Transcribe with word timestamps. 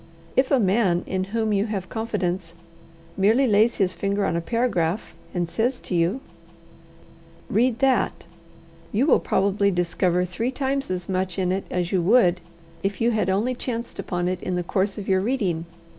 If 0.35 0.49
a 0.49 0.59
man 0.59 1.03
in 1.05 1.25
whom 1.25 1.53
you 1.53 1.67
have 1.67 1.87
confidence 1.87 2.55
merely 3.15 3.45
lays 3.45 3.75
his 3.75 3.93
finger 3.93 4.25
on 4.25 4.35
a 4.35 4.41
paragraph 4.41 5.13
and 5.31 5.47
says 5.47 5.79
to 5.81 5.93
you, 5.93 6.21
"Read 7.51 7.77
that," 7.77 8.25
you 8.91 9.05
will 9.05 9.19
probably 9.19 9.69
discover 9.69 10.25
three 10.25 10.49
times 10.49 10.89
as 10.89 11.07
much 11.07 11.37
in 11.37 11.51
it 11.51 11.65
as 11.69 11.91
you 11.91 12.01
would 12.01 12.41
if 12.81 12.99
you 12.99 13.11
had 13.11 13.29
only 13.29 13.53
chanced 13.53 13.99
upon 13.99 14.27
it 14.27 14.41
in 14.41 14.55
the 14.55 14.63
course 14.63 14.97
of 14.97 15.07
your 15.07 15.21
reading. 15.21 15.67